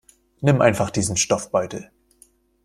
Nimm 0.41 0.61
einfach 0.61 0.89
diesen 0.89 1.15
Stoffbeutel. 1.15 1.91